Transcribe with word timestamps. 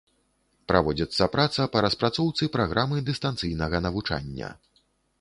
Праводзіцца 0.71 1.27
праца 1.35 1.67
па 1.77 1.85
распрацоўцы 1.87 2.51
праграмы 2.57 3.07
дыстанцыйнага 3.13 3.87
навучання. 3.91 4.55